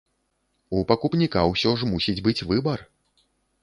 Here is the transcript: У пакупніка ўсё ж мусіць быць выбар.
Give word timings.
У 0.77 0.81
пакупніка 0.93 1.45
ўсё 1.53 1.77
ж 1.83 1.93
мусіць 1.93 2.19
быць 2.31 2.39
выбар. 2.53 2.79